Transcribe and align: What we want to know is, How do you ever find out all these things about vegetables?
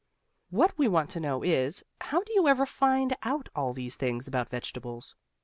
What 0.49 0.75
we 0.79 0.87
want 0.87 1.11
to 1.11 1.19
know 1.19 1.43
is, 1.43 1.83
How 1.99 2.23
do 2.23 2.33
you 2.33 2.47
ever 2.47 2.65
find 2.65 3.15
out 3.21 3.49
all 3.55 3.71
these 3.71 3.95
things 3.97 4.27
about 4.27 4.49
vegetables? 4.49 5.15